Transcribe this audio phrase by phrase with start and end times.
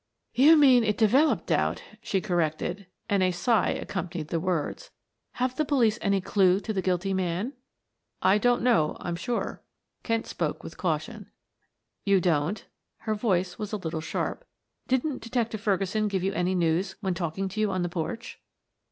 [0.33, 4.89] "You mean it developed doubt," she corrected, and a sigh accompanied the words.
[5.33, 7.53] "Have the police any clew to the guilty man?"
[8.19, 9.61] "I don't know, I'm sure,"
[10.01, 11.29] Kent spoke with caution.
[12.03, 12.65] "You don't?"
[13.01, 14.43] Her voice was a little sharp.
[14.87, 18.41] "Didn't Detective Ferguson give you any news when talking to you on the porch?"